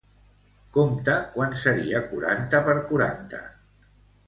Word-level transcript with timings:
Compta 0.77 1.17
quant 1.35 1.53
seria 1.65 2.03
quaranta 2.07 2.65
per 2.71 2.77
quaranta. 2.91 3.45